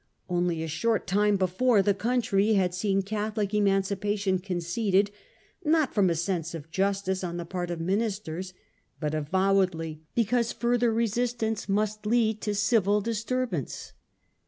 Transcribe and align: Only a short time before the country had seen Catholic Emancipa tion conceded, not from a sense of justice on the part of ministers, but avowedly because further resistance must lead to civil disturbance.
Only 0.27 0.63
a 0.63 0.67
short 0.67 1.05
time 1.05 1.37
before 1.37 1.83
the 1.83 1.93
country 1.93 2.53
had 2.53 2.73
seen 2.73 3.03
Catholic 3.03 3.53
Emancipa 3.53 4.17
tion 4.17 4.39
conceded, 4.39 5.11
not 5.63 5.93
from 5.93 6.09
a 6.09 6.15
sense 6.15 6.55
of 6.55 6.71
justice 6.71 7.23
on 7.23 7.37
the 7.37 7.45
part 7.45 7.69
of 7.69 7.79
ministers, 7.79 8.51
but 8.99 9.13
avowedly 9.13 10.01
because 10.15 10.53
further 10.53 10.91
resistance 10.91 11.69
must 11.69 12.07
lead 12.07 12.41
to 12.41 12.55
civil 12.55 12.99
disturbance. 12.99 13.93